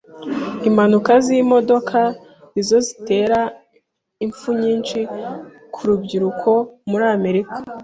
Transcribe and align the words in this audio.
Impanuka 0.67 1.11
z’imodoka 1.25 1.99
nizo 2.53 2.77
zitera 2.87 3.39
impfu 4.25 4.49
nyinshi 4.61 4.99
ku 5.73 5.79
rubyiruko 5.87 6.49
muri 6.89 7.05
Amerika. 7.17 7.57